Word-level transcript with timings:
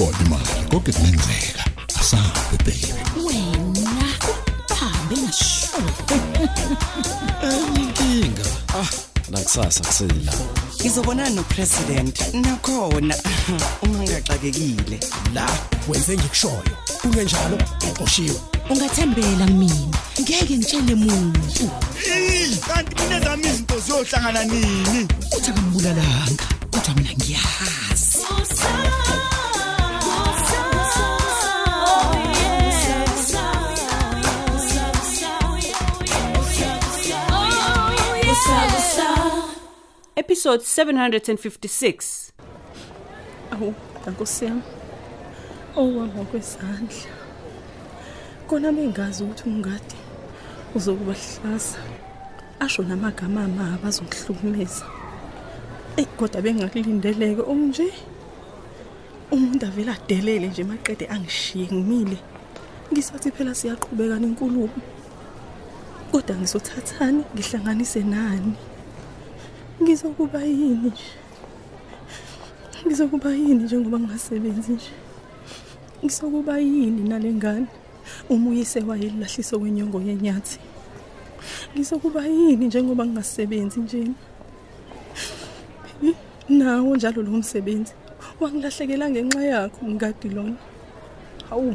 ikhona 0.00 0.18
imali 0.26 0.68
konke 0.70 0.92
kungenzeka 0.92 1.64
asabe 2.00 2.56
baby. 2.64 2.94
Wena 3.24 4.08
bahambe 4.68 5.16
ngasho 5.16 5.78
inkinga 7.76 8.44
nakusasa 9.30 9.84
kusela. 9.84 10.32
Ngizobonana 10.80 11.30
nopresident 11.30 12.34
nakhona. 12.34 13.14
Uma 13.82 13.98
ngingaxakekile 13.98 15.00
la 15.34 15.46
wenze 15.88 16.16
ngikushoyo. 16.16 16.76
Kungenjalo 17.02 17.58
uqoshiwe 17.90 18.40
ungathembela 18.70 19.46
mina. 19.46 19.98
Ngeke 20.20 20.56
ngitshele 20.56 20.94
muntu. 20.94 21.70
Kanti 22.68 22.94
kunezami 22.94 23.48
izinto 23.48 23.80
ziyohlangana 23.80 24.44
nini? 24.44 25.08
Uthi 25.36 25.50
akambulalanga 25.50 26.44
kodwa 26.70 26.94
mina 26.94 27.12
ngiyazi. 27.12 28.89
Episode 40.40 40.64
756. 40.64 42.32
Awu, 43.52 43.74
nkosi 44.06 44.44
yami. 44.44 44.62
Owami 45.76 46.24
kwesandla. 46.30 47.12
Kona 48.48 48.72
bengazi 48.72 49.22
ukuthi 49.24 49.48
ungadi 49.48 49.96
uzokuba 50.74 51.12
hlaza. 51.12 51.78
Asho 52.60 52.82
namagama 52.82 53.44
ama 53.44 53.74
abazongihlukumeza. 53.74 54.84
Ey 55.96 56.06
kodwa 56.16 56.42
bengakulindeleke 56.42 57.42
umnje. 57.42 57.92
Umuntu 59.30 59.66
avela 59.66 59.92
adelele 59.92 60.46
nje 60.48 60.64
maqede 60.64 61.06
angishiye 61.06 61.66
ngimile. 61.66 62.18
Ngisathi 62.92 63.30
phela 63.30 63.54
siyaqhubeka 63.54 64.18
nenkulumo. 64.18 64.80
Kodwa 66.12 66.36
ngizothathani 66.36 67.24
ngihlanganise 67.34 68.00
nani? 68.00 68.54
Ngizokuba 69.82 70.42
yini 70.42 70.90
nje? 70.90 71.08
Ngizokuba 72.86 73.30
yini 73.30 73.64
njengoba 73.64 73.98
ngingasebenzi 73.98 74.72
nje? 74.72 74.90
Ngizokuba 76.04 76.58
yini 76.58 77.08
nalengane? 77.08 77.66
Umuyise 78.28 78.80
wayelahlisa 78.80 79.58
kwenyongo 79.58 80.00
yenyathi. 80.00 80.58
Ngizokuba 81.74 82.26
yini 82.26 82.66
njengoba 82.66 83.06
ngingasebenzi 83.06 83.80
nje? 83.80 84.10
Nawo 86.48 86.96
njalo 86.96 87.22
lo 87.22 87.30
msebenzi 87.30 87.92
wangilahlekela 88.40 89.10
ngenxa 89.10 89.44
yakho 89.44 89.86
ngadi 89.86 90.28
lona. 90.28 90.56
Hawu. 91.50 91.74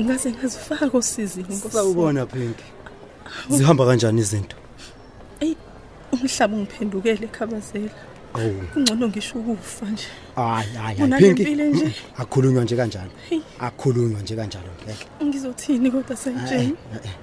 Ngase 0.00 0.32
ngazifaka 0.32 0.98
osizini 0.98 1.54
Nkosi. 1.54 1.76
Sawubona 1.76 2.26
Phenki. 2.26 2.64
Zihamba 3.50 3.86
kanjani 3.86 4.20
izinto? 4.20 4.56
Ey, 6.24 6.30
umhlaba 6.30 6.56
ungiphendukele 6.56 7.26
ekhabazela. 7.26 7.92
Awu. 8.34 8.62
Kungcono 8.72 9.08
ngisho 9.08 9.38
ukufa 9.38 9.86
nje. 9.86 10.08
Hayi 10.34 10.74
hayi 10.76 11.02
Unanempilo 11.02 11.64
nje? 11.64 11.94
Akukhulunywa 12.16 12.64
nje 12.64 12.76
kanjalo. 12.76 13.10
Hey. 13.28 13.40
Akukhulunywa 13.58 14.20
nje 14.20 14.36
kanjalo 14.36 14.70
ngeke. 14.84 15.06
Ngizothini 15.24 15.90
kodwa 15.90 16.16
sengitsheni? 16.16 16.76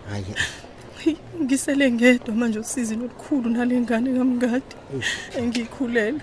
Hayi. 0.10 0.26
Hey, 1.00 1.16
ngisele 1.42 1.92
ngedwa 1.92 2.36
manje 2.36 2.60
usizi 2.60 2.96
lolukhulu 2.96 3.50
nalengane 3.50 4.14
kamngadi 4.14 4.76
engikhulela. 5.38 6.22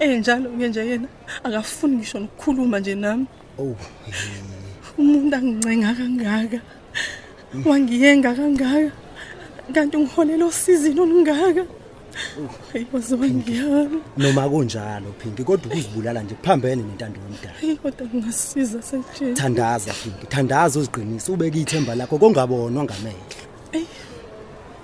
Enjalo 0.00 0.50
ke 0.58 0.68
nje 0.68 0.80
yena 0.80 1.08
akafuni 1.44 1.96
ngisho 1.96 2.18
nokukhuluma 2.20 2.80
nje 2.80 2.94
nami. 2.94 3.26
Oh. 3.58 3.76
Umuntu 4.98 5.36
angincenga 5.36 5.94
kangaka. 5.94 6.60
Wangiyenga 7.64 8.34
kangaka. 8.34 8.92
Kanti 9.74 9.98
ngiholela 9.98 10.46
usizini 10.46 11.00
olungaka. 11.00 11.64
Hey, 12.72 12.84
waziwa 12.92 13.28
ngiyami. 13.28 14.00
Noma 14.16 14.48
kunjalo 14.48 15.14
Phenki 15.18 15.44
kodwa 15.44 15.72
ukuzibulala 15.72 16.22
nje 16.22 16.34
kuphambene 16.34 16.82
nentando 16.82 17.20
yomdala. 17.20 17.58
Hey, 17.60 17.76
kodwa 17.76 18.06
ngingasiza 18.06 18.82
sengitsheni. 18.82 19.34
Thandaza 19.34 19.92
Phenki, 19.92 20.26
thandaza 20.26 20.80
uziqinise 20.80 21.32
ubeke 21.32 21.60
ithemba 21.60 21.94
lakho 21.94 22.18
kongabonwa 22.18 22.84
ngamehlo. 22.84 23.20
Ey. 23.72 23.84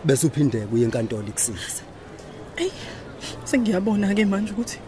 Bese 0.04 0.26
uphinde 0.26 0.60
kuye 0.66 0.84
enkantolo 0.84 1.28
ikusize. 1.28 1.82
Ey, 2.56 2.70
sengiyabona 3.44 4.14
ke 4.14 4.24
manje 4.24 4.52
ukuthi 4.52 4.78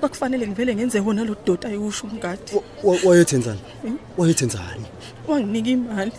kwakufanele 0.00 0.46
ngivele 0.46 0.74
ngenze 0.74 1.00
wona 1.00 1.24
lo 1.24 1.36
dota 1.46 1.68
ayusho 1.68 2.06
umgadi. 2.06 2.52
Wayethenzani? 3.04 3.60
Wayethenzani? 4.18 4.86
Wanginika 5.28 5.70
imali. 5.70 6.12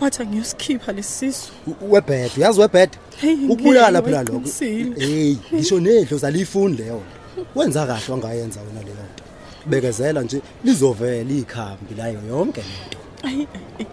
Wathi 0.00 0.26
ngiyosikhipha 0.26 0.92
lesisu. 0.92 1.52
Webhed, 1.82 2.30
uyazi 2.38 2.60
webhed? 2.60 2.90
Hey, 3.20 3.34
Ukubulala 3.48 3.90
ngeke, 4.02 4.04
phela 4.04 4.22
lokho. 4.22 4.32
wayiqinisile. 4.32 5.06
Hey, 5.06 5.36
ngisho 5.54 5.80
nedlo 5.80 6.18
zalifuni 6.18 6.76
leyo 6.76 6.96
nto. 6.96 7.46
Wenza 7.54 7.86
kahle 7.86 8.12
wangayenza 8.12 8.60
wena 8.60 8.80
leyo 8.80 8.96
nto. 9.14 9.24
Bekezela 9.66 10.22
nje 10.22 10.40
lizovela 10.64 11.30
ikhambi 11.32 11.94
layo 11.96 12.20
yonke 12.28 12.60
lento. 12.60 12.98
Ayi, 13.22 13.34
ayi, 13.34 13.46
ayi. 13.78 13.86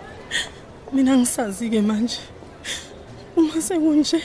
mina 0.93 1.17
ngisazi 1.17 1.69
ke 1.69 1.81
manje. 1.81 2.17
Uma 3.37 3.61
sekunje 3.61 4.21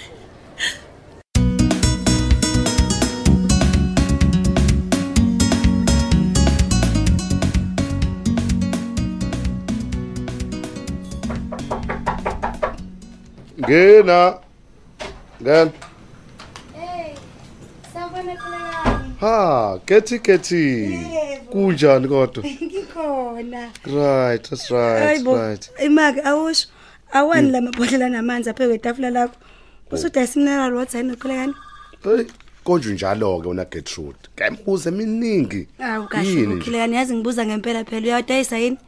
Ngena. 13.69 14.39
Ngena. 15.43 15.73
Hey, 16.75 17.15
sawubona 17.93 18.37
khulekani. 18.37 19.15
Ha, 19.21 19.79
kethi 19.87 20.19
kethi. 20.19 20.99
Kunjani 21.53 22.09
kodwa? 22.09 22.45
Ngikhona. 22.45 23.71
Right, 23.87 24.43
that's 24.51 24.71
right, 24.71 25.03
Hayibo, 25.03 25.37
right. 25.37 25.71
Imake 25.85 26.21
awusho. 26.23 26.67
Awani 27.13 27.51
lamabhodlela 27.51 28.09
namanzi 28.09 28.51
aphe 28.51 28.67
kwetafula 28.69 29.11
lakho. 29.11 29.35
Usudayisa 29.91 30.41
imineral 30.41 30.75
water 30.75 31.01
yini 31.01 31.17
khulekani? 31.17 31.55
Hey, 32.05 32.25
konje 32.65 32.93
njalo 32.93 33.41
ke 33.41 33.49
wena 33.49 33.65
Gertrude. 33.65 34.19
Ngembuze 34.37 34.89
eminingi. 34.89 35.69
Awu 35.79 36.09
kahle 36.09 36.29
Yini 36.31 36.55
nje? 36.55 36.65
khulekani 36.65 36.97
yazi 36.97 37.15
ngibuza 37.15 37.47
ngempela 37.47 37.85
phela 37.85 38.07
uyadayisa 38.07 38.59
yini? 38.59 38.79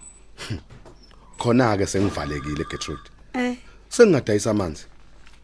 Khona 1.38 1.76
ke 1.76 1.86
sengivalekile 1.86 2.64
Gertrude. 2.70 3.10
Eh. 3.34 3.56
Sengingadayisa 3.90 4.50
amanzi. 4.50 4.84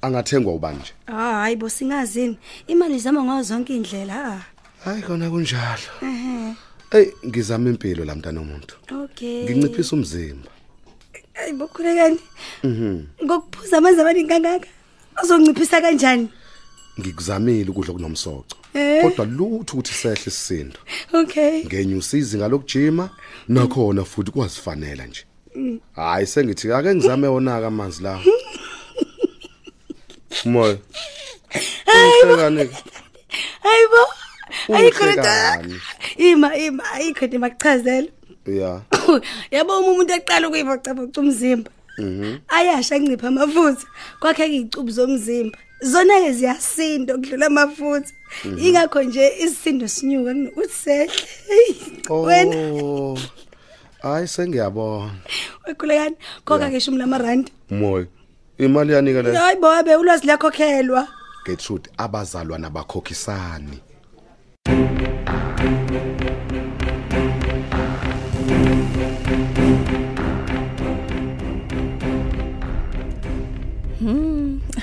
Angathengwa 0.02 0.54
ubani 0.54 0.78
nje? 0.78 0.92
Ah, 1.06 1.32
hayibo 1.40 1.68
singazini. 1.68 2.38
Imali 2.66 2.98
zama 2.98 3.24
ngazo 3.24 3.42
zonke 3.42 3.76
indlela. 3.76 4.34
Ah. 4.34 4.42
Hayi 4.84 5.02
khona 5.02 5.30
kunjalo. 5.30 5.88
Ehe. 6.02 6.54
Hey, 6.90 7.06
ngizama 7.26 7.70
impilo 7.70 8.04
la 8.04 8.14
mntana 8.14 8.40
omuntu. 8.40 8.76
Okay. 9.04 9.44
Nginciphisa 9.44 9.96
umzimba. 9.96 10.50
Hayibo 11.32 11.68
khulekani. 11.68 12.20
Mhm. 12.64 13.04
Ngokuphuza 13.24 13.78
amanzi 13.78 14.00
amaningi 14.00 14.28
kangaka. 14.28 14.68
Uzonciphisa 15.22 15.80
kanjani? 15.80 16.28
Ngikuzamile 17.00 17.70
ukudla 17.70 17.92
kunomsoco. 17.94 18.56
Eh. 18.74 19.02
Kodwa 19.02 19.24
lutho 19.26 19.76
ukuthi 19.76 19.92
sehle 19.92 20.22
isisindo. 20.26 20.78
Okay. 21.12 21.64
Ngenyusa 21.64 22.16
izinga 22.16 22.48
lokujima 22.48 23.10
nakhona 23.48 24.04
futhi 24.04 24.30
kwazifanela 24.30 25.06
nje. 25.06 25.24
Mm. 25.56 25.80
Hayi 25.96 26.26
sengithi 26.26 26.72
ake 26.72 26.94
ngizame 26.94 27.28
wona 27.28 27.60
ke 27.60 27.66
amanzi 27.66 28.02
lawo. 28.02 28.20
Moyo. 30.44 30.78
Uhlekani? 32.22 32.68
Hayibo. 33.64 34.02
Ayikhona. 34.74 35.12
Uhlekani? 35.12 35.80
Ima 36.16 36.56
ima 36.56 36.84
ayikhona 36.92 37.38
makuchazela. 37.38 38.08
Yeah. 38.46 38.82
Yabo 39.50 39.78
uma 39.78 39.88
umuntu 39.88 40.12
eqala 40.12 40.48
ukuyivocavoca 40.48 41.20
umzimba. 41.20 41.70
Mhm. 41.98 42.38
Ayasha 42.48 42.98
ncipha 42.98 43.28
amafutha. 43.28 43.86
Kwakhe 44.20 44.46
izicubu 44.46 44.90
zomzimba. 44.90 45.58
Zona 45.82 46.20
ke 46.20 46.32
ziyasinda 46.32 47.14
ukudlula 47.14 47.46
amafutha. 47.46 48.12
Mhm. 48.44 48.58
Ingakho 48.58 49.02
nje 49.02 49.32
isisindo 49.40 49.88
sinyuka 49.88 50.32
kunokuthi 50.32 50.74
sehle. 50.74 51.12
Wena 52.10 52.56
Oh. 52.84 53.18
Hayi 54.06 54.28
sengiyabona. 54.28 55.10
wekhulekani 55.66 56.16
khokha 56.46 56.70
ke 56.70 56.76
ishumi 56.76 56.98
lamarandi. 56.98 57.52
Moyo. 57.70 58.06
Imali 58.58 58.92
yanika 58.92 59.22
le. 59.22 59.34
Hayi 59.34 59.60
bo 59.60 59.66
abe 59.70 59.96
ulwazi 59.96 60.26
liyakhokhelwa. 60.26 61.08
Gertrude 61.46 61.90
abazalwana 61.98 62.70
bakhokhisani. 62.70 63.78
Hmm, 64.68 66.05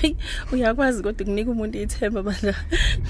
hayi 0.03 0.15
uyakwazi 0.51 1.03
kodwa 1.03 1.21
ukunika 1.21 1.51
umuntu 1.51 1.77
ithemba 1.79 2.23
bandla. 2.23 2.55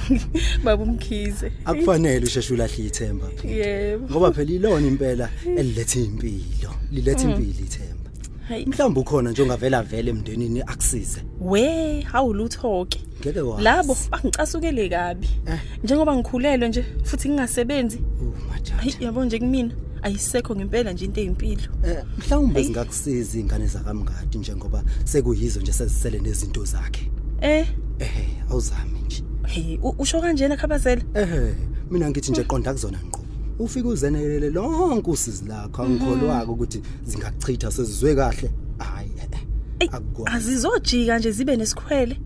Baba 0.63 0.84
umkhize. 0.84 1.51
akufanele 1.66 2.25
usheshe 2.25 2.54
ulahle 2.54 2.86
ithemba 2.86 3.28
phela 3.28 3.66
Yebo. 3.66 4.07
ngoba 4.12 4.31
phela 4.31 4.51
ilona 4.51 4.88
impela 4.88 5.30
elilethe 5.57 6.04
impilo 6.04 6.72
lilethe 6.92 7.24
impilo 7.24 7.66
ithemba 7.66 8.10
Hayi 8.48 8.66
mhlawumbe 8.66 9.00
ukhona 9.00 9.31
nje 9.31 9.42
ongavela 9.42 9.84
vele 9.84 10.10
emndenini 10.12 10.62
akusize 10.62 11.22
we 11.42 12.01
hawuluthoke. 12.01 13.00
ngeke 13.22 13.39
wazi 13.39 13.63
Labo 13.63 13.98
bangicasukele 14.12 14.89
kabi. 14.89 15.30
Njengoba 15.84 16.16
ngikhulelwe 16.16 16.68
nje 16.69 16.86
futhi 17.04 17.30
ngingasebenzi. 17.30 18.00
Oh, 18.22 18.34
majaja. 18.50 18.75
Hayi 18.75 18.96
yabo 19.00 19.25
nje 19.25 19.39
kumina 19.39 19.72
ayisekho 20.03 20.55
ngempela 20.55 20.94
nje 20.94 21.05
into 21.05 21.21
ezimpilo. 21.21 21.61
Eh, 21.85 22.03
mhlawumbe 22.17 22.63
zingakusiza 22.63 23.39
ingane 23.39 23.67
zakamngadi 23.67 24.38
njengoba 24.38 24.83
sekuyizo 25.05 25.59
nje 25.61 25.73
sezisele 25.73 26.19
nezinto 26.19 26.65
zakhe. 26.65 27.11
Eh, 27.41 27.67
ehe 28.00 28.25
awuzami 28.50 29.00
nje. 29.05 29.23
Hey 29.47 29.77
u- 29.83 29.95
usho 30.00 30.21
kanjena 30.21 30.57
khabazela. 30.57 31.01
ehe 31.13 31.53
mina 31.91 32.09
ngithi 32.09 32.31
nje 32.31 32.44
qonda 32.44 32.73
kuzona 32.73 33.00
ngqo. 33.07 33.19
Ufike 33.59 33.88
uzenelele 33.88 34.50
lonke 34.50 35.11
usizi 35.11 35.45
lakho 35.47 35.83
angikholwaka 35.83 36.51
ukuthi 36.51 36.81
zingakuchitha 37.05 37.71
sezizwe 37.71 38.15
kahle. 38.15 38.51
Hayi 38.77 39.11
eh, 39.17 39.27
eh, 39.31 39.39
Ey, 39.79 39.88
akukwazi. 39.91 40.38
azizojika 40.38 41.19
nje 41.19 41.31
zibe 41.31 41.55
nesikhwele. 41.55 42.19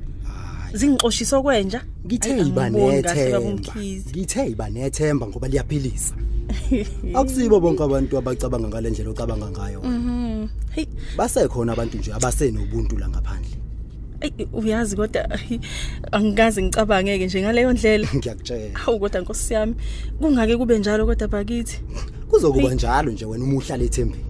Zingixoshisa 0.73 1.41
kwenja. 1.41 1.85
ngithe 2.05 2.33
Ayi, 2.33 2.47
iba 2.47 2.65
angiboni 2.65 3.01
kahle, 3.03 3.31
Baba 3.31 3.45
nethemba. 3.45 3.71
Umkhize. 3.71 4.09
ngithe 4.09 4.47
iba 4.47 4.69
nethemba 4.69 5.27
ngoba 5.27 5.47
liyaphilisa. 5.47 6.15
Akusibo 7.13 7.59
bonke 7.59 7.83
abantu 7.83 8.17
abacabanga 8.17 8.67
ngale 8.67 8.89
ndlela 8.89 9.09
ocabanga 9.11 9.51
ngayo. 9.51 9.81
Mhm. 9.81 10.47
Hey, 10.71 10.85
basekhona 11.17 11.73
abantu 11.73 11.97
nje 11.97 12.13
abasenobuntu 12.13 12.97
la 12.97 13.09
ngaphandle. 13.09 13.57
Ey 14.21 14.47
uyazi 14.53 14.95
kodwa 14.95 15.29
ayi, 15.29 15.59
angikaze 16.11 16.61
ngicabangeke 16.61 17.25
nje 17.25 17.41
ngaleyo 17.41 17.73
ndlela. 17.73 18.07
ngiyakutshela. 18.15 18.79
Hawu 18.79 18.99
kodwa 18.99 19.21
Nkosi 19.21 19.53
yami, 19.53 19.75
kungake 20.19 20.57
kube 20.57 20.79
njalo 20.79 21.05
kodwa 21.05 21.27
bakithi. 21.27 21.81
kuzokuba 22.29 22.73
njalo 22.73 23.11
nje 23.11 23.25
wena 23.25 23.43
uma 23.43 23.57
uhlala 23.57 23.83
ethembeni. 23.83 24.25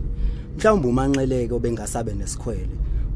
Mhlawumbe 0.57 0.87
umanxeleke 0.87 1.53
obengasabe 1.53 2.13
nesikhwele 2.13 2.67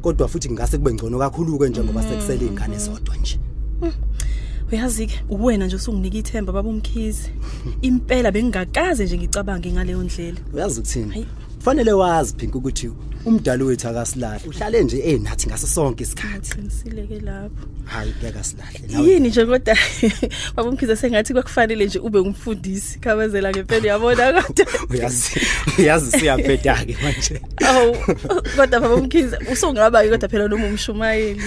kodwa 0.02 0.28
futhi 0.28 0.50
ngase 0.50 0.78
kube 0.78 0.92
ngcono 0.94 1.18
kakhulu 1.18 1.58
ke 1.58 1.68
njengoba 1.68 2.02
sekusele 2.02 2.44
izingane 2.44 2.78
zodwa 2.78 3.16
nje. 3.16 3.38
Uyazi 4.72 5.06
ke 5.06 5.20
uwena 5.28 5.66
nje 5.66 5.76
usunginika 5.76 6.18
ithemba 6.18 6.52
baba 6.52 6.68
umkhize. 6.68 7.30
Impela 7.82 8.30
bengingakaze 8.32 9.04
nje 9.04 9.18
ngicabange 9.18 9.72
ngaleyo 9.72 10.02
ndlela. 10.02 10.38
uyazi 10.54 10.80
ukuthini 10.80 11.12
Hayi. 11.12 11.26
kufanele 11.58 11.92
wazi 11.92 12.34
phink 12.36 12.54
ukuthi 12.54 12.90
umdali 13.24 13.62
wethu 13.64 13.88
akasilahle 13.88 14.48
uhlale 14.48 14.84
nje 14.84 14.98
enathi 14.98 15.46
ngaso 15.48 15.66
sonke 15.66 16.02
isikhathi 16.04 16.50
Qinisile 16.54 17.06
ke 17.06 17.20
lapho. 17.20 17.66
hayi 17.84 18.14
ngeke 18.22 18.38
asilahle 18.38 18.80
nawe 18.92 19.08
Yini 19.08 19.28
nje 19.28 19.46
kodwa 19.46 19.76
baba 20.56 20.68
umkhize 20.68 20.96
sengathi 20.96 21.32
kwakufanele 21.32 21.86
nje 21.86 21.98
ube 21.98 22.18
umfundisi 22.18 22.98
khabazela 22.98 23.50
ngempela 23.50 23.82
uyabona 23.82 24.42
kodwa. 24.42 24.66
uyazi 24.90 25.40
uyazi 25.78 26.18
siyaphetha 26.18 26.84
ke 26.84 26.96
manje 27.02 27.40
Awu 27.68 27.96
kodwa 28.56 28.80
baba 28.80 28.94
umkhize 28.94 29.36
usungaba 29.52 30.02
kodwa 30.08 30.28
phela 30.28 30.48
noma 30.48 30.66
umshumayeli. 30.66 31.42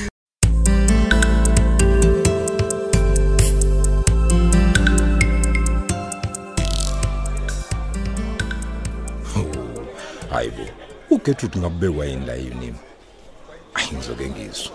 Hayibo 10.36 10.66
uGertrude 11.10 11.60
ngabekwa 11.60 12.06
yini 12.06 12.26
la 12.26 12.36
yunimi 12.36 12.76
ayi 13.74 13.88
ngizoke 13.94 14.30
ngizwe 14.30 14.72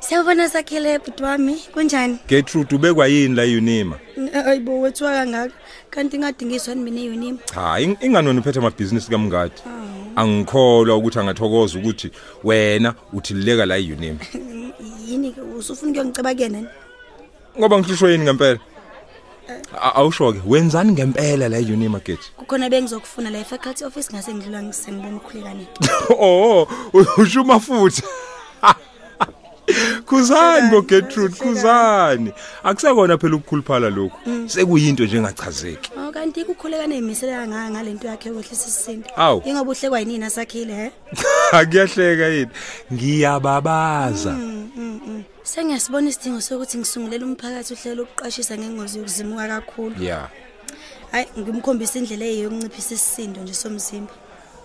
Siyabona 0.00 0.48
sakhile 0.48 0.98
bhuti 0.98 1.22
wami 1.22 1.54
kunjani? 1.74 2.18
Gertrude 2.28 2.74
ubekwa 2.76 3.06
yini 3.08 3.34
la 3.34 3.44
yunima 3.44 3.98
Ayibo 4.46 4.80
wethiwa 4.80 5.10
kangaka 5.12 5.54
kanti 5.90 6.18
ngadingiswa 6.18 6.74
mina 6.74 7.00
eyunimi. 7.00 7.38
cha 7.44 7.60
ing- 7.80 7.96
ingani 8.00 8.28
wena 8.28 8.40
uphethe 8.40 8.58
amabhizinisi 8.58 9.10
kamngadi 9.10 9.54
angikholwa 10.16 10.96
ukuthi 10.96 11.18
angathokoza 11.18 11.78
ukuthi 11.78 12.10
wena 12.44 12.94
uthileka 13.12 13.66
la 13.66 13.76
yunimi 13.76 14.18
Yini 15.08 15.32
ke 15.32 15.40
usufuna 15.40 15.90
ukuyongiceba 15.90 16.34
kuyena? 16.34 16.60
ni? 16.60 16.66
ngoba 17.58 17.78
ngihlushwe 17.78 18.12
yini 18.12 18.24
ngempela 18.24 18.58
A- 19.80 19.94
awusho 19.94 20.32
ke 20.32 20.40
wenzani 20.46 20.92
ngempela 20.92 21.48
la 21.48 21.58
yunima 21.58 21.98
Gertrude 22.00 22.30
Kukhona 22.36 22.70
bengizokufuna 22.70 23.30
la 23.30 23.38
efaculty 23.38 23.84
office 23.84 24.08
ngase 24.12 24.34
ngidlula 24.34 24.62
ngisengibona 24.62 25.16
ukhulekane. 25.16 25.66
oh 26.20 26.68
ushuma 27.18 27.60
futhi 27.60 28.02
Kuzani 30.06 30.70
bo 30.70 30.82
Gertrude 30.82 31.34
kuzani 31.36 32.32
akusekona 32.64 33.18
phela 33.18 33.36
ukukhuluphala 33.36 33.90
lokho 33.90 34.18
sekuyinto 34.46 35.04
nje 35.04 35.16
engachazeki 35.16 35.90
Oh 35.98 36.12
kanti 36.12 36.44
kukhulekane 36.44 36.98
imiselela 36.98 37.46
ngaka 37.48 37.70
ngalento 37.70 38.06
yakhe 38.08 38.30
ukwehlisa 38.30 38.68
isisindo. 38.68 39.08
Awu. 39.16 39.42
Ingoba 39.44 39.70
uhlekwa 39.70 40.00
yini 40.00 40.24
asakhile 40.24 40.74
he? 40.74 40.92
akuyahleka 41.58 42.26
yini 42.26 42.50
ngiyababaza 42.92 44.32
Mm, 44.32 44.70
mm, 44.76 45.00
mm. 45.06 45.22
Sengiyasibona 45.42 46.08
isidingo 46.08 46.40
sokuthi 46.40 46.78
ngisungulele 46.78 47.24
umphakathi 47.24 47.74
uhlelo 47.74 48.02
ukuqashisa 48.02 48.58
ngengozi 48.58 48.98
yokuzimuka 48.98 49.48
kakhulu. 49.48 49.94
yeah 50.02 50.28
Hayi 51.12 51.26
ngimkhombisa 51.38 51.98
indlela 51.98 52.24
eyokunciphisa 52.24 52.94
isisindo 52.94 53.40
nje 53.40 53.54
somzimba. 53.54 54.12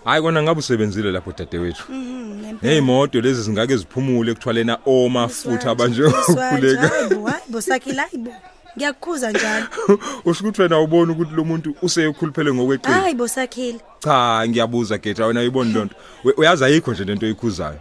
Hayi 0.06 0.22
kona 0.22 0.44
ngabe 0.44 0.60
usebenzile 0.60 1.12
lapho 1.12 1.34
dadewethu 1.38 1.84
Mhm. 1.92 2.36
ngempela. 2.40 2.58
neyimoto 2.74 3.22
lezi 3.22 3.42
zingake 3.44 3.78
ziphumule 3.78 4.32
ekuthwalena 4.32 4.78
omafutha 4.86 5.72
abanje 5.72 6.02
Iswanje, 6.02 6.32
ukhuleka 6.32 6.88
hayibo, 6.88 7.28
hayibo 7.28 7.62
sakhile 7.62 8.02
hayibo. 8.02 8.34
Ngiyakukhuza 8.78 9.32
njalo. 9.32 9.66
usho 10.26 10.44
ukuthi 10.44 10.62
wena 10.62 10.80
ubona 10.80 11.12
ukuthi 11.12 11.36
lo 11.36 11.44
muntu 11.44 11.76
useyokhuluphele 11.82 12.54
ngokweqile 12.54 12.94
Hayibo 12.94 13.28
sakhile. 13.28 13.80
cha 14.00 14.44
ngiyabuza 14.48 14.98
geta 14.98 15.26
wena 15.26 15.40
uyibona 15.40 15.74
lonto 15.74 15.96
We- 16.24 16.34
uyazi 16.38 16.64
ayikho 16.64 16.92
nje 16.94 17.04
lento 17.04 17.26
oyikhuzayo 17.26 17.80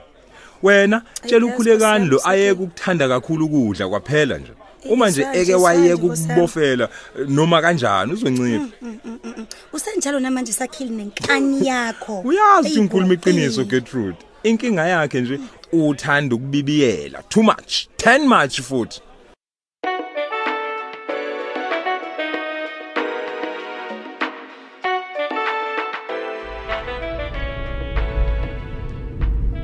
wena 0.62 1.02
tshela 1.26 1.44
Ayi, 1.46 1.52
ukhulekani 1.52 2.06
lo 2.06 2.16
yazi, 2.16 2.28
ayeke 2.28 2.62
ukuthanda 2.62 3.08
kakhulu 3.08 3.46
ukudla 3.46 3.88
kwaphela 3.88 4.38
nje 4.38 4.52
uma 4.84 5.10
nje 5.10 5.20
Iswanje, 5.20 5.40
eke 5.40 5.50
iswanje, 5.50 5.64
wayeka 5.80 5.94
Nkosi 6.04 6.22
yami. 6.22 6.32
ukubofela 6.32 6.88
eh, 7.18 7.28
noma 7.28 7.62
kanjani 7.62 8.12
uzoncipha 8.12 8.58
Mm, 8.58 8.72
mm, 8.82 8.98
mm, 9.04 9.18
mm. 9.36 9.46
Usenjalo 9.72 10.20
namanje 10.20 10.52
sakhile 10.52 10.90
nenkani 10.90 11.66
yakho. 11.68 12.20
uyazi 12.20 12.68
ukuthi 12.68 12.74
Eyi, 12.78 12.80
ngikhuluma 12.82 13.08
bo, 13.08 13.14
iqiniso 13.14 13.60
eyi. 13.60 13.70
Gertrude 13.70 14.16
inkinga 14.42 14.86
yakhe 14.88 15.20
nje 15.20 15.40
uthanda 15.72 16.34
ukubibiyela 16.36 17.22
too 17.28 17.42
much 17.42 17.86
10 17.98 18.26
much 18.26 18.60
futhi 18.60 19.00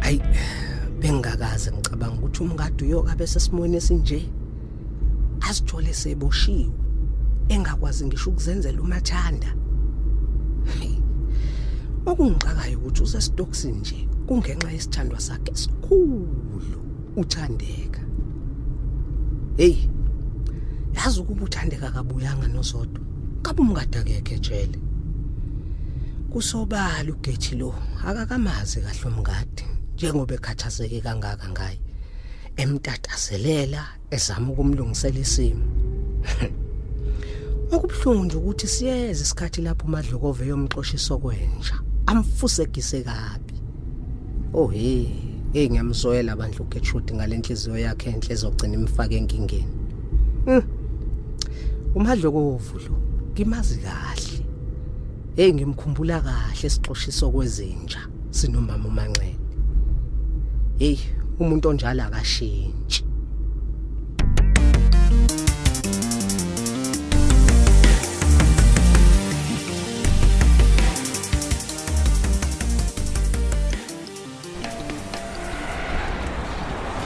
Hayi 0.01 0.21
bengakaze 1.01 1.71
ngicabanga 1.73 2.15
ukuthi 2.19 2.43
umngadi 2.43 2.85
uyokabe 2.85 3.27
sesimweni 3.27 3.77
esinje. 3.77 4.19
Asithole 5.49 5.95
seboshiwe. 5.95 6.73
Engakwazi 7.49 8.07
ngisho 8.07 8.31
ukuzenzela 8.31 8.83
umathanda. 8.83 9.55
Hey, 10.81 10.97
Okungixakayo 12.07 12.79
ukuthi 12.79 13.03
usesitokisini 13.03 13.79
nje 13.79 14.09
kungenxa 14.27 14.71
yesithandwa 14.73 15.21
sakhe 15.21 15.51
esikhulu 15.53 16.81
uthandeka. 17.17 18.01
Hey. 19.57 19.77
Yazi 20.95 21.21
ukuba 21.21 21.45
uthandeka 21.45 21.91
kabuyanga 21.91 22.49
nosodwa. 22.49 23.05
Kabe 23.43 23.61
umngadi 23.63 23.99
akekho 23.99 24.35
ejele. 24.35 24.79
kusobala 26.37 27.13
ugethi 27.13 27.55
lo 27.57 27.75
akakamazi 28.05 28.81
kahle 28.85 29.07
umngadi 29.09 29.65
njengoba 29.95 30.35
ekhathazeke 30.35 31.01
kangaka 31.01 31.49
ngaye 31.49 31.86
emtatazelela 32.57 33.87
ezama 34.11 34.53
ukumlungisela 34.53 35.19
isimo. 35.19 35.65
Okubhlungu 37.73 38.25
nje 38.25 38.37
ukuthi 38.37 38.67
siyeze 38.67 39.23
isikhathi 39.23 39.61
lapho 39.63 39.87
umadlokove 39.87 40.47
yomxoshiso 40.47 41.19
kwenja 41.19 41.77
amfusekise 42.07 43.03
kabi. 43.03 43.55
Oh 44.55 44.69
hey 44.69 45.07
hey 45.53 45.69
ngiyamsoyela 45.69 46.37
bandla 46.37 46.61
uGertrude 46.61 47.15
ngalenhliziyo 47.15 47.79
yakhe 47.79 48.11
enhle 48.11 48.35
ezogcina 48.35 48.75
imfake 48.75 49.17
enkingeni 49.17 49.73
Hmm. 50.45 50.63
umadlokovu 51.95 52.79
lo 52.79 52.97
ngimazi 53.33 53.79
kahle. 53.79 54.47
Hey 55.37 55.53
ngimkhumbula 55.53 56.21
kahle 56.21 56.71
sixoshiso 56.71 57.31
kwezinja 57.31 58.01
sinomama 58.31 58.89
umanxele 58.89 59.37
hey 60.79 60.99
umuntu 61.39 61.69
onjalo 61.69 62.03
akashintshi. 62.03 63.01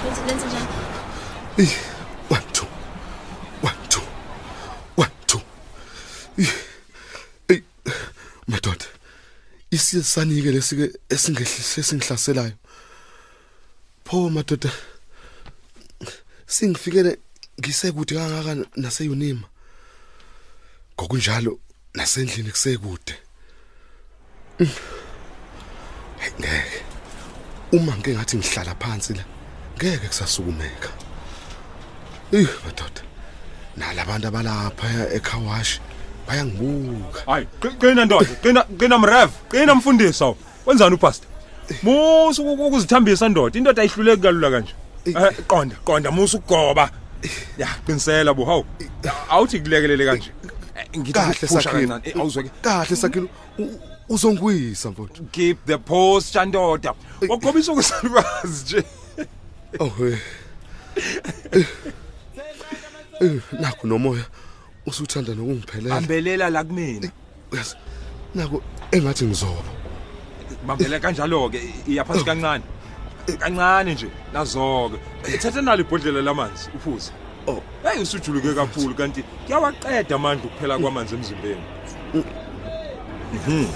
Lenze 0.05 0.21
lenze 0.27 0.47
njani? 0.47 0.69
Eh, 1.59 1.73
one 2.31 2.43
two. 2.53 2.67
One 3.63 3.81
two. 3.89 4.03
One 4.97 5.11
two. 5.27 5.41
Eh, 6.39 6.53
eh 7.49 7.63
madoda 8.47 8.87
isisanike 9.71 10.51
lesike 10.53 10.87
esingehlise 11.09 11.83
singihlaselayo 11.83 12.53
pho 14.11 14.31
madoda 14.31 14.71
singifikele 16.47 17.19
ngisekude 17.61 18.15
kangaka 18.15 18.67
naseyunima. 18.77 19.47
Ngokunjalo 20.99 21.59
nasendlini 21.95 22.51
kusekude. 22.51 23.15
Ngeke. 26.41 26.83
Uma 27.73 27.97
ngeke 27.97 28.15
ngathi 28.15 28.37
ngihlala 28.37 28.75
phansi 28.75 29.15
la 29.15 29.25
ngeke 29.77 30.07
kusasukumeka. 30.09 30.89
Eh 32.33 32.49
madoda 32.65 33.03
nalabantu 33.77 34.27
abalapha 34.29 34.89
ekhawashi 35.15 35.81
bayangibuka. 36.27 37.21
Hayi 37.27 37.47
qi- 37.61 37.77
qina 37.81 38.05
ndoda 38.05 38.35
qina 38.43 38.65
qina 38.79 38.99
mrev 38.99 39.31
qina 39.51 39.75
mfundisi 39.75 40.25
wenzani 40.67 40.95
upastor? 40.95 41.30
Musu 41.83 42.53
ukuzithambisa 42.53 43.29
ndoda 43.29 43.59
indoda 43.59 43.83
ayihluleki 43.83 44.23
kalula 44.23 44.51
kanje. 44.51 44.75
Eh, 45.05 45.33
qonda 45.47 45.77
qonda 45.85 46.11
musu 46.11 46.37
ukugoba 46.37 46.91
ya 47.59 47.69
qinisela 47.87 48.35
bo 48.35 48.45
hawu. 48.45 48.65
Awuthi 49.31 49.61
kulekelele 49.61 50.05
kanje. 50.07 50.31
Eh, 50.77 50.99
ngithi 50.99 51.13
kahle 51.13 51.35
phusha 51.35 51.63
sakhile. 51.63 51.87
kancane. 51.87 52.09
Eh, 52.15 52.21
awuzweke 52.21 52.51
kahle 52.63 52.97
sakhile. 52.97 53.29
U- 53.59 53.81
uzongwisa 54.09 54.91
mfowethu. 54.91 55.23
Keep 55.33 55.59
the 55.67 55.79
posture 55.79 56.45
ndoda 56.47 56.95
waqobisa 57.29 57.73
ukusalukazi 57.73 58.65
nje. 58.65 58.85
Oh 59.79 59.93
we 59.99 60.19
eh 63.21 63.41
nakho 63.53 63.87
nomoya 63.87 64.25
usuthanda 64.87 65.35
nokungiphelela. 65.35 65.95
Bambelela 65.95 66.51
la 66.51 66.65
kumina. 66.65 67.11
Yes 67.53 67.77
nako 68.35 68.63
engathi 68.93 69.25
ngizoba. 69.25 69.80
Bambele 70.67 71.01
kanjalo 71.01 71.49
ke 71.51 71.61
iyaphansi 71.89 72.25
kancane. 72.25 72.65
Kancane 73.39 73.95
nje 73.95 74.09
nazoke. 74.33 74.97
Ithatha 75.35 75.63
nalo 75.63 75.81
ibhodlela 75.81 76.23
lamanzi 76.23 76.69
uphuze. 76.75 77.13
Oh. 77.47 77.63
Hey 77.83 78.03
usujuluke 78.03 78.55
kakhulu 78.55 78.95
kanti 78.95 79.23
kuyawaqeda 79.23 80.15
amandla 80.17 80.45
ukuphela 80.45 80.79
kwamanzi 80.79 81.15
emzimbeni. 81.15 81.63
Mhm 83.33 83.67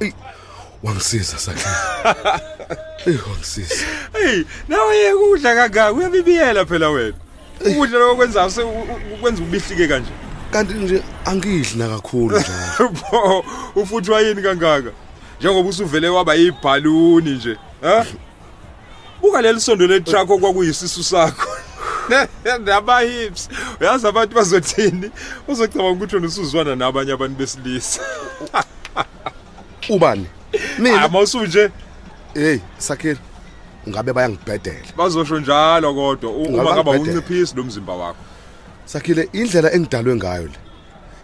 Ey, 0.00 0.12
wangisiza 0.82 1.38
sakhile 1.38 1.74
eh 3.06 3.28
wangisiza. 3.30 3.74
Hey 4.12 4.44
nawe 4.68 4.96
yekudla 4.96 5.54
kangaka 5.54 5.92
uyabibiyela 5.92 6.66
phela 6.66 6.90
wena? 6.90 7.16
Ukudla 7.66 7.98
lokwenza 7.98 8.50
se 8.50 8.62
ukwenza 9.14 9.42
ubihlike 9.42 9.88
kanje? 9.88 10.10
Kanti 10.52 10.74
nje 10.74 11.02
angidli 11.24 11.78
na 11.78 11.88
kakhulu 11.88 12.38
njalo 12.38 12.92
Pho, 13.10 13.44
ufuthwa 13.74 14.20
yini 14.20 14.42
kangaka? 14.42 14.90
Njengoba 15.40 15.68
usuvele 15.68 16.08
waba 16.08 16.34
yibhaluni 16.34 17.30
nje 17.30 17.56
ha? 17.82 18.06
Buka 19.20 19.40
leli 19.42 19.60
sondo 19.60 19.86
letruck 19.86 20.30
okwakuyisisu 20.30 21.04
sakho. 21.04 21.48
Naba 22.64 23.00
hips 23.00 23.48
uyazi 23.80 24.06
abantu 24.06 24.34
bazothini? 24.34 25.10
Uzocabanga 25.48 25.90
ukuthi 25.90 26.14
wena 26.14 26.28
usuzwana 26.28 26.76
nabanye 26.76 27.12
abantu 27.12 27.36
besilisa. 27.38 28.00
Ubani? 29.88 30.26
Mina? 30.78 31.08
Mawusunje 31.08 31.70
hey 32.34 32.58
sakhile 32.78 33.16
ngabe 33.88 34.12
bayangibhedela? 34.12 34.78
Bazosho 34.96 35.38
njalo 35.40 35.94
kodwa. 35.94 36.30
U- 36.30 36.42
uma 36.42 36.62
Ngaba 36.62 36.74
kaba 36.74 36.92
ngibhedela. 36.94 37.18
unciphisi 37.20 37.56
nomzimba 37.56 37.94
wakho. 37.94 38.24
Sakhile 38.92 39.28
indlela 39.32 39.72
engidalwe 39.72 40.16
ngayo 40.16 40.42
le. 40.42 40.58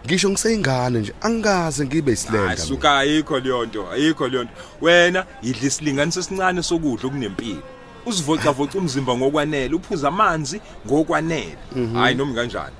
Ngisho 0.05 0.29
ngiseyingane 0.29 0.99
nje 0.99 1.13
angikaze 1.21 1.85
ngibe 1.85 2.11
isilenda 2.11 2.49
mina. 2.49 2.53
asuka 2.53 2.97
ayikho 2.97 3.39
leyo 3.39 3.65
nto 3.65 3.91
ayikho 3.91 4.27
leyo 4.27 4.43
nto 4.43 4.53
wena 4.81 5.25
yidla 5.43 5.67
isilinganiso 5.67 6.19
esincane 6.19 6.63
sokudla 6.63 7.07
okunempilo. 7.07 7.63
Uzivocavoca 8.05 8.75
umzimba 8.77 9.17
ngokwanele 9.17 9.75
uphuza 9.75 10.07
amanzi 10.07 10.61
ngokwanele. 10.87 11.57
Mhm. 11.75 11.95
hayi 11.95 12.15
noma 12.15 12.35
kanjani? 12.35 12.75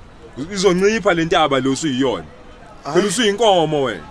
Izoncipha 0.52 1.14
le 1.14 1.24
ntaba 1.24 1.60
lo 1.60 1.72
usuyiyona. 1.72 2.24
Phela 2.92 3.06
usuyinkomo 3.06 3.82
wena. 3.82 4.08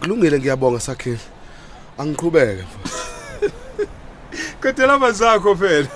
Kulungile 0.00 0.38
ngiyabonga 0.38 0.80
sakhile. 0.80 1.20
Angiqhubeke. 1.98 2.64
Qedela 4.62 4.92
amazakho 4.94 5.56
phela. 5.56 5.88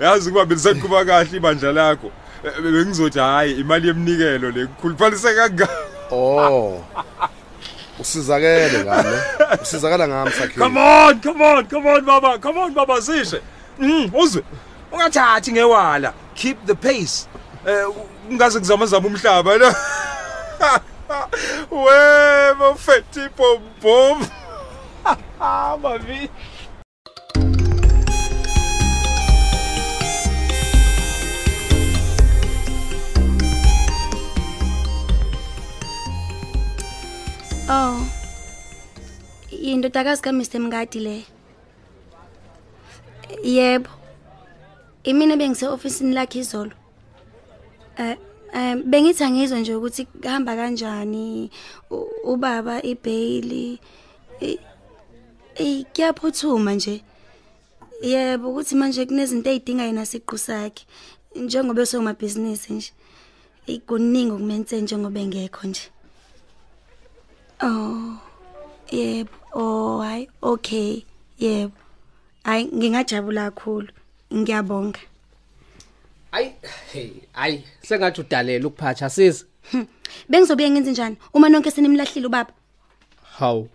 Yazi 0.00 0.28
ukuba 0.28 0.44
belisaqhuba 0.44 1.04
kahle 1.04 1.36
ibandla 1.36 1.72
lakho. 1.72 2.06
Eh, 2.06 2.23
bengizothi 2.62 3.18
hayi 3.18 3.60
imali 3.60 3.88
yemnikelo 3.88 4.50
le 4.50 4.66
kukhuluphalise 4.66 5.34
kangaka? 5.34 5.68
Oh 6.10 6.84
usizakele 7.98 8.84
ngami. 8.84 9.16
Usizakala 9.62 10.08
ngami 10.08 10.30
sakhile 10.30 10.64
come 10.64 10.78
on 10.78 11.20
come 11.20 11.44
on 11.44 11.66
come 11.66 11.86
on 11.86 12.04
baba 12.04 12.38
come 12.38 12.58
on 12.58 12.74
baba 12.74 13.02
sishe. 13.02 13.40
Mm 13.78 14.10
uzwe. 14.14 14.42
Ungathathi 14.92 15.52
ngewala. 15.52 16.12
Keep 16.34 16.66
the 16.66 16.74
pace. 16.74 17.28
Eh 17.66 17.86
ungaze 18.30 18.58
kuzama 18.58 18.86
zama 18.86 19.08
umhlaba 19.08 19.58
la 19.58 19.74
webo 21.70 22.74
feti 22.74 23.28
bom 23.36 23.60
bom 23.82 24.26
mavi 25.82 26.30
Oh. 37.66 38.06
Indodakazi 39.50 40.22
kaMr 40.22 40.60
Mngadi 40.60 41.00
le. 41.00 41.24
Yebo. 43.42 43.88
Imina 45.04 45.36
bengise 45.36 45.66
officeini 45.66 46.14
lakhe 46.14 46.38
izolo. 46.38 46.72
Eh 47.96 48.16
eh 48.54 48.76
bengithi 48.84 49.24
angizwe 49.24 49.60
nje 49.60 49.74
ukuthi 49.74 50.04
kuhamba 50.04 50.56
kanjani 50.56 51.50
ubaba 52.24 52.82
ibail 52.82 53.78
eh 54.40 55.84
kuyaphuthuma 55.94 56.74
nje. 56.74 57.02
Yebo 58.02 58.50
ukuthi 58.50 58.74
manje 58.74 59.06
kunezinto 59.06 59.50
ezidinga 59.50 59.84
yena 59.84 60.06
siqu 60.06 60.38
sakhe 60.38 60.84
njengoba 61.34 61.82
esomabhizinisi 61.82 62.72
nje. 62.72 62.92
Ikuningi 63.66 64.32
ukumenze 64.32 64.80
njengoba 64.80 65.20
engekho 65.20 65.66
nje. 65.66 65.93
Oh. 67.62 68.18
Yebo. 68.90 69.30
Oh, 69.54 70.00
hayi. 70.02 70.28
Okay. 70.42 71.04
Yebo. 71.38 71.72
Hayi 72.44 72.64
ngingajabula 72.66 73.50
kakhulu. 73.50 73.88
Ngiyabonga. 74.34 74.98
Hayi, 76.30 76.52
hey, 76.92 77.10
hayi, 77.32 77.64
sengathi 77.82 78.20
udalela 78.20 78.66
ukuphatha 78.66 79.10
siza. 79.10 79.44
Bengizobuye 80.28 80.70
ngenze 80.70 80.90
njani 80.90 81.16
uma 81.34 81.48
nonke 81.48 81.70
senimlahlile 81.70 82.26
ubaba? 82.26 82.52
Hawu. 83.38 83.68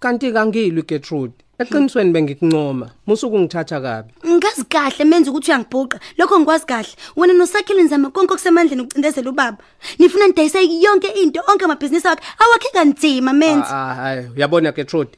Kanti 0.00 0.32
kangilwi 0.32 0.82
Gertrude. 0.82 1.43
Eqinisweni 1.58 2.12
bengikuncoma. 2.12 2.90
Musuku 3.06 3.38
ngithatha 3.38 3.80
kabi. 3.80 4.12
Ngazi 4.26 4.64
kahle 4.68 5.04
menza 5.04 5.30
ukuthi 5.30 5.50
uyangibhuqa. 5.50 6.00
Lokho 6.18 6.38
ngikwazi 6.40 6.66
kahle. 6.66 6.88
Wena 7.16 7.32
nosakhile 7.32 7.82
nizama 7.82 8.10
konke 8.10 8.32
okusemandleni 8.34 8.82
ukucindezela 8.82 9.30
ubaba. 9.30 9.58
Nifuna 9.98 10.26
nidayise 10.26 10.58
yonke 10.80 11.08
into, 11.22 11.40
onke 11.48 11.64
amabhizinisi 11.64 12.08
akhe. 12.08 12.22
Awakhe 12.38 12.68
kanzima 12.72 13.32
menza. 13.32 13.68
Ah, 13.70 13.90
ah, 13.90 13.94
hayi, 13.94 14.26
uyabona 14.36 14.72
Gertrude. 14.72 15.10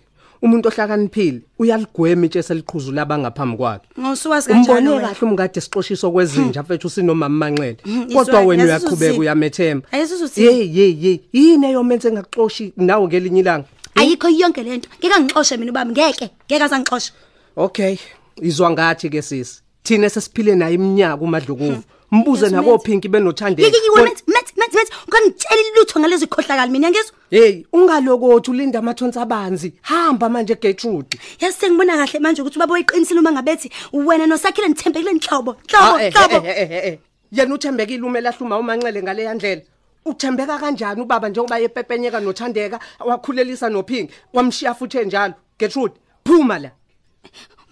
Umuntu 0.43 0.69
ohlakaniphile 0.69 1.40
uyaligwema 1.59 2.26
itshe 2.26 2.43
seliqhuzu 2.43 2.93
labangaphambi 2.93 3.57
kwakhe. 3.57 3.87
Ngosuwazi 4.00 4.49
kanjalo. 4.49 4.78
Umbone 4.78 4.97
wena. 4.97 5.09
kahle 5.09 5.28
umngade 5.31 5.61
sixoshiso 5.61 6.11
kwezinja 6.11 6.62
mfethu 6.62 6.90
sinomama 6.90 7.28
Manxele. 7.28 7.76
Mhm, 7.85 8.12
Kodwa 8.12 8.23
izwa- 8.23 8.47
wena 8.47 8.62
yasuthi 8.62 8.85
uyaqhubeka 8.87 9.11
uthini? 9.12 9.19
uyamethemba. 9.21 9.88
Ayisuthi 9.93 10.25
uthini? 10.25 10.47
Hey 10.47 10.66
hey 10.73 10.93
hey, 11.00 11.19
yini 11.33 11.66
eyomenze 11.66 12.12
ngaxoshi 12.12 12.73
nawe 12.76 13.07
ngelinye 13.07 13.40
ilanga? 13.40 13.64
Ayikho 14.07 14.29
yonke 14.29 14.63
lento. 14.63 14.89
Ngeke 15.01 15.15
angixoshe 15.15 15.57
mina 15.57 15.71
ubaba 15.71 15.91
ngeke. 15.91 16.31
Ngeke 16.49 16.63
azangixoshe. 16.65 17.13
Okay, 17.57 17.99
izwa 18.43 18.71
ngathi 18.71 19.11
ke 19.11 19.23
sisi. 19.23 19.61
Thina 19.83 20.09
sesiphile 20.11 20.55
naye 20.55 20.75
iminyaka 20.75 21.23
umadlukuvu. 21.25 21.83
Mbuze 22.13 22.45
Yes, 22.47 22.53
nako 22.53 22.73
mate. 22.73 22.85
Pinki 22.85 23.09
benothandeka. 23.09 23.67
Yiki 23.69 23.91
wena 23.95 24.11
met 24.11 24.23
met 24.27 24.53
met 24.57 24.75
met. 24.75 24.89
Ungangitshela 25.09 25.63
lutho 25.77 26.01
ngalezi 26.01 26.27
khohlakala 26.27 26.67
mina 26.71 26.91
ngizwe. 26.91 27.13
Hey, 27.31 27.65
ungalokothi 27.73 28.51
ulinda 28.51 28.79
amathonsi 28.79 29.19
abanzi. 29.19 29.73
Hamba 29.83 30.29
manje 30.29 30.55
Gertrude. 30.55 31.19
Yazi 31.41 31.57
sengibona 31.59 31.97
kahle 31.97 32.21
manje 32.21 32.43
ukuthi 32.43 32.59
ubaba 32.59 32.75
uyiqinisile 32.75 33.21
uma 33.21 33.33
ngabethi 33.33 33.71
wena 33.93 34.27
nosakhile 34.27 34.69
nithembekile 34.69 35.13
nhlobo. 35.15 35.57
Ah, 35.75 35.99
Nhlobo, 35.99 35.99
eh, 36.01 36.13
nhlobo. 36.13 36.47
eh, 36.47 36.55
eh, 36.57 36.71
eh, 36.71 36.87
eh. 36.87 36.99
Yena 37.33 37.55
uthembekile 37.55 38.03
uma 38.03 38.19
elahluma 38.19 38.59
umanxele 38.59 39.03
ngale 39.03 39.23
yandlela. 39.23 39.63
Uthembeka 40.07 40.59
kanjani 40.59 41.01
ubaba 41.03 41.29
njengoba 41.29 41.59
yepepenyeka 41.59 42.21
nothandeka 42.21 42.81
wakhulelisa 43.01 43.69
noPhinki 43.69 44.15
wamshiya 44.33 44.75
futhi 44.75 44.99
enjalo. 44.99 45.35
Gertrude, 45.59 45.95
phuma 46.25 46.59
la. 46.59 46.71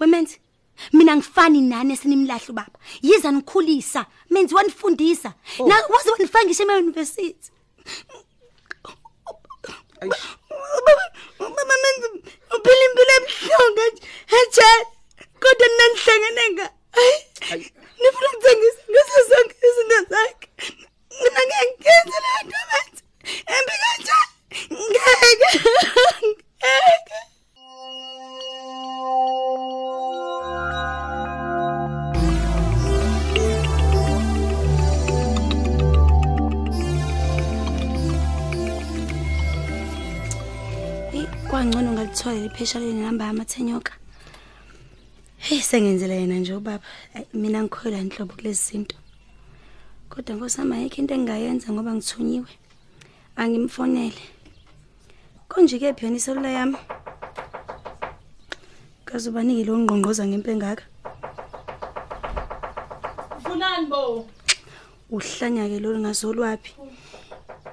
Wemenzi. 0.01 0.41
mina 0.93 1.17
ngifani 1.17 1.61
nani 1.61 1.93
esinimlahla 1.95 2.49
ubaba? 2.49 2.79
Yiza 3.03 3.31
nikhulisa 3.31 4.07
menzi 4.31 4.55
wanifundisa. 4.55 5.35
Na 5.59 5.75
waze 5.93 6.11
wanifaka 6.11 6.45
ngisho 6.45 6.63
ema-university 6.63 7.51
ubaba 11.41 11.75
menzi 11.83 12.07
uphila 12.57 12.85
impilo 12.89 13.13
ebuhlungu 13.19 13.83
ejele 14.39 14.87
kodwa 15.41 15.67
nina 15.69 15.85
nihlangene 15.93 16.45
nga. 16.53 16.67
Nifuna 18.01 18.29
ukuthengisa 18.33 18.83
ngaso 18.91 19.21
zonke 19.29 19.55
izinto 19.69 19.99
zakhe. 20.11 20.49
Mina 21.23 21.41
ngeke 21.49 21.73
ngenze 21.85 22.19
leyo 22.25 22.41
nto 22.47 22.61
benzi 22.71 23.03
embi 23.55 23.75
kanjani 23.83 24.33
ngeke 24.91 25.51
ngeke 26.29 27.19
Hey, 41.13 41.27
kwangcono 41.51 41.93
ngalithola 41.93 42.45
iphesha 42.47 42.79
lenamba 42.81 43.25
yamathenyoka. 43.27 43.93
Hey, 45.39 45.61
sengenzela 45.61 46.15
yena 46.15 46.37
nje 46.39 46.55
ubaba. 46.55 46.85
Ay, 47.15 47.25
Mina 47.35 47.63
ngikholwa 47.63 47.99
inhlobo 48.01 48.35
kulezi 48.35 48.63
zinto. 48.71 48.97
Kodwa 50.15 50.37
nkosama 50.37 50.77
ayikho 50.77 51.03
into 51.03 51.15
engingayenza 51.15 51.73
ngoba 51.73 51.91
ngithunyiwe. 51.91 52.47
Angimfonele. 53.37 54.23
Konje 55.49 55.79
ke 55.79 55.91
phela 55.93 56.15
iselula 56.15 56.51
yami. 56.55 56.79
Kazobanike 59.05 59.67
lo 59.67 59.75
ngqongqoza 59.75 60.23
ngempe 60.23 60.51
engaka. 60.55 60.85
Funani 63.43 63.87
bo? 63.91 64.29
Uhlanya 65.11 65.67
ke 65.67 65.83
lo 65.83 65.99
ngazolwapi. 65.99 66.71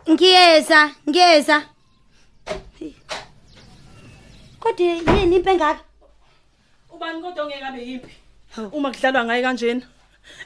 Ngiyeza, 0.10 0.98
ngiyeza. 1.06 1.70
Hey. 2.80 2.98
Kodwa 4.60 4.86
yini 4.98 5.36
impe 5.36 5.52
engaka? 5.52 5.86
Ubani 6.90 7.22
kodwa 7.22 7.46
ongeke 7.46 7.66
abe 7.66 7.86
yiphi? 7.86 8.14
Uma 8.74 8.90
kudlalwa 8.90 9.26
ngaye 9.26 9.44
kanjena. 9.46 9.86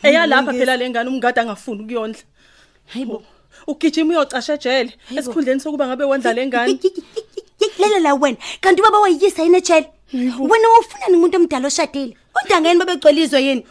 Eya 0.04 0.28
lapha 0.28 0.52
phela 0.54 0.78
lengane 0.78 1.10
umngadi 1.10 1.40
angafuni 1.40 1.84
ukuyondla. 1.84 2.22
Hayibo. 2.94 3.24
Ugijima 3.68 4.14
uyocasha 4.14 4.54
ejele 4.54 4.92
esikhundleni 5.18 5.60
sokuba 5.60 5.88
ngabe 5.88 6.04
wondla 6.04 6.34
lengane. 6.34 6.80
Yeklela 7.60 8.00
la 8.06 8.14
wena. 8.14 8.38
Kanti 8.62 8.82
ubaba 8.82 9.00
wayisa 9.00 9.44
yini 9.44 9.58
ejele? 9.58 9.88
Wena 10.14 10.68
ufuna 10.80 11.08
umuntu 11.18 11.38
omdala 11.38 11.68
oshadile. 11.68 12.18
Kodwa 12.34 12.62
ngene 12.62 12.80
babegcwelizwe 12.80 13.44
yini? 13.44 13.66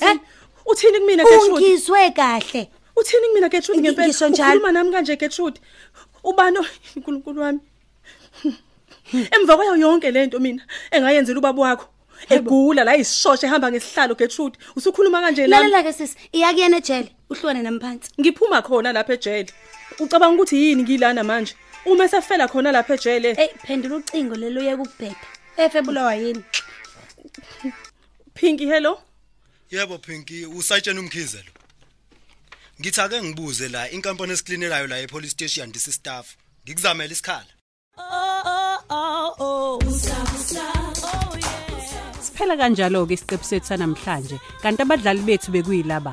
Eh? 0.00 0.18
Uthini 0.66 0.98
kumina 0.98 1.24
Gertrude? 1.24 1.52
Ungizwe 1.54 2.10
kahle. 2.10 2.68
Uthini 2.96 3.28
kumina 3.28 3.48
Gertrude 3.48 3.80
ngempela? 3.80 4.08
Ukhuluma 4.08 4.72
nami 4.72 4.90
kanje 4.92 5.16
Gertrude. 5.16 5.60
Ubani 6.24 6.58
uNkulunkulu 6.96 7.40
wami? 7.44 7.60
Emva 9.34 9.56
kwayo 9.56 9.76
yonke 9.76 10.10
lento 10.10 10.38
mina 10.40 10.62
engayenzela 10.90 11.38
ubaba 11.38 11.62
wakho. 11.62 11.86
Egula 12.30 12.84
la 12.84 12.96
isishoshe 12.96 13.46
ehamba 13.46 13.70
ngesihlalo 13.70 14.14
Gertrude. 14.14 14.58
Usukhuluma 14.76 15.20
kanje 15.20 15.46
nami. 15.46 15.70
Lalela 15.70 15.82
ke 15.82 15.92
sisi, 15.92 16.16
iyakuyena 16.32 16.76
ejele. 16.76 17.10
Uhlwane 17.30 17.62
namphansi. 17.62 18.10
Ngiphuma 18.20 18.62
khona 18.62 18.92
lapha 18.92 19.14
ejele. 19.14 19.52
Ucabanga 19.98 20.34
ukuthi 20.34 20.56
yini 20.56 20.82
ngilana 20.82 21.24
manje? 21.24 21.54
Uma 21.86 22.04
esafela 22.04 22.48
khona 22.48 22.72
lapha 22.72 22.94
ejele. 22.94 23.34
Hey, 23.34 23.48
phendula 23.66 23.96
ucingo 23.96 24.34
lelo 24.34 24.60
uyeke 24.60 24.82
ukubheda. 24.82 25.16
Efe 25.56 25.82
bulawa 25.82 26.14
yini? 26.14 26.44
Pinky 28.34 28.66
hello. 28.66 28.98
Yebo 29.70 29.98
Pinky, 29.98 30.46
usayitshena 30.46 31.00
umkhize 31.00 31.38
lo. 31.38 31.52
Ngithi 32.80 33.00
ake 33.00 33.22
ngibuze 33.22 33.68
la 33.68 33.90
inkampani 33.90 34.32
esiklinelayo 34.32 34.86
la 34.86 34.98
epolice 34.98 35.30
station 35.30 35.72
disi 35.72 35.92
staff. 35.92 36.36
Ngikuzamela 36.64 37.12
isikhala. 37.12 37.46
Siphela 42.36 42.56
kanjalo 42.60 43.00
ke 43.08 43.14
isiqephu 43.16 43.46
sethu 43.48 43.68
sanamhlanje 43.70 44.36
kanti 44.62 44.82
abadlali 44.84 45.22
bethu 45.28 45.52
bekuyilaba. 45.54 46.12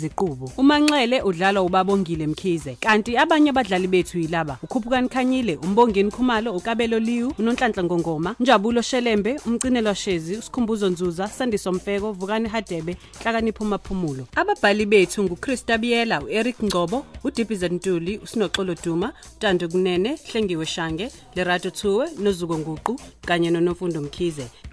Ziqubo 0.00 0.52
uManxele 0.58 1.22
udlala 1.22 1.62
uBabongile 1.62 2.26
Mkhize 2.26 2.76
kanti 2.80 3.16
abanye 3.16 3.50
abadlali 3.50 3.86
bethu 3.86 4.18
yilaba. 4.18 4.58
uKhuphukani 4.62 5.08
Khanyile 5.08 5.56
uMbongeni 5.56 6.10
Khumalo 6.10 6.56
uKabelo 6.56 6.98
Liwu 6.98 7.32
uNonhlanhla 7.38 7.84
Ngongoma 7.84 8.34
Njabulo 8.40 8.82
Shelembe 8.82 9.36
umcinelwa 9.46 9.94
Shezi 9.94 10.36
uSikhumbuzo 10.36 10.88
Nzuza 10.90 11.28
Sandiso 11.28 11.72
Mfeko 11.72 12.12
Vukani 12.12 12.48
Hadebe 12.48 12.96
Hlakanipho 13.22 13.64
Maphumulo 13.64 14.26
ababhali 14.36 14.86
bethu 14.86 15.22
nguChrista 15.24 15.78
Biyela 15.78 16.22
uEric 16.22 16.62
Ngcobo 16.64 17.04
uDibize 17.24 17.68
Ntuli 17.68 18.18
uSinoxolo 18.18 18.74
Duma 18.84 19.12
Tando 19.38 19.68
Kunene 19.68 20.18
Hlengiwe 20.32 20.66
Shange 20.66 21.10
Lerato 21.34 21.70
Thuwe 21.70 22.06
noZuko 22.18 22.58
Nguqu 22.58 23.00
kanye 23.26 23.50
noNofundo 23.50 24.00
Mkhize. 24.00 24.46